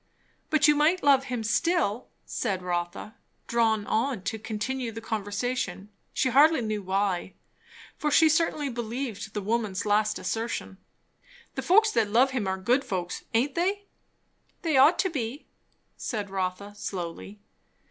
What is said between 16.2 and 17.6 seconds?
Rotha slowly.